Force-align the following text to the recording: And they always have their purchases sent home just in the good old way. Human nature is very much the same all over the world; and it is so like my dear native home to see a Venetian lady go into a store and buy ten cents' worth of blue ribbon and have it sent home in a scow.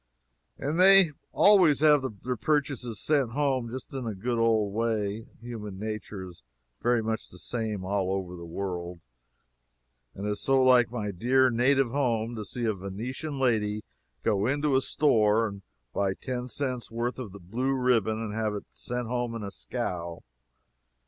And 0.57 0.79
they 0.79 1.11
always 1.31 1.81
have 1.81 2.03
their 2.23 2.35
purchases 2.35 2.99
sent 2.99 3.33
home 3.33 3.69
just 3.69 3.93
in 3.93 4.05
the 4.05 4.15
good 4.15 4.39
old 4.39 4.73
way. 4.73 5.27
Human 5.41 5.77
nature 5.77 6.27
is 6.27 6.41
very 6.81 7.03
much 7.03 7.29
the 7.29 7.37
same 7.37 7.85
all 7.85 8.11
over 8.11 8.35
the 8.35 8.43
world; 8.47 8.99
and 10.15 10.25
it 10.25 10.31
is 10.31 10.41
so 10.41 10.59
like 10.59 10.89
my 10.91 11.11
dear 11.11 11.51
native 11.51 11.91
home 11.91 12.33
to 12.35 12.43
see 12.43 12.65
a 12.65 12.73
Venetian 12.73 13.37
lady 13.37 13.83
go 14.23 14.47
into 14.47 14.75
a 14.75 14.81
store 14.81 15.47
and 15.47 15.61
buy 15.93 16.15
ten 16.15 16.47
cents' 16.47 16.89
worth 16.89 17.19
of 17.19 17.51
blue 17.51 17.75
ribbon 17.75 18.19
and 18.23 18.33
have 18.33 18.55
it 18.55 18.65
sent 18.71 19.07
home 19.07 19.35
in 19.35 19.43
a 19.43 19.51
scow. 19.51 20.23